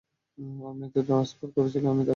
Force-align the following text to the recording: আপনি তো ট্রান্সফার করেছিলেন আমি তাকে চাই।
আপনি 0.69 0.85
তো 0.89 0.99
ট্রান্সফার 1.03 1.47
করেছিলেন 1.55 1.87
আমি 1.87 2.03
তাকে 2.03 2.07
চাই। 2.07 2.09